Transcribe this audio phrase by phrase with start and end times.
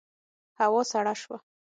[0.59, 1.37] هوا سړه شوه.